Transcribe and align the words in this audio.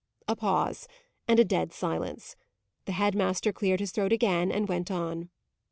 A 0.27 0.35
pause 0.35 0.87
and 1.27 1.39
a 1.39 1.45
dead 1.45 1.71
silence. 1.71 2.35
The 2.85 2.93
head 2.93 3.13
master 3.13 3.53
cleared 3.53 3.79
his 3.81 3.91
throat 3.91 4.11
again, 4.11 4.51
and 4.51 4.67
went 4.67 4.89
on. 4.89 5.29